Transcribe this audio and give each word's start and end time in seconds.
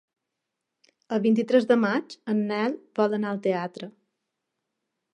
El 1.17 1.21
vint-i-tres 1.25 1.69
de 1.73 1.77
maig 1.83 2.17
en 2.35 2.41
Nel 2.49 2.75
vol 3.01 3.17
anar 3.21 3.35
al 3.35 3.45
teatre. 3.49 3.95